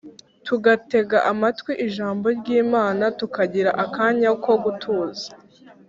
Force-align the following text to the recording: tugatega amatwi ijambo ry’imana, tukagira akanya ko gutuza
tugatega 0.45 1.17
amatwi 1.31 1.71
ijambo 1.85 2.25
ry’imana, 2.39 3.03
tukagira 3.19 3.71
akanya 3.83 4.29
ko 4.43 4.51
gutuza 4.63 5.27